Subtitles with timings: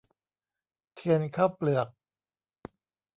[0.95, 1.87] เทียนข้าวเปลือก